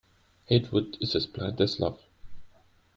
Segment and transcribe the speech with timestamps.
[0.47, 2.01] Hatred is as blind as love.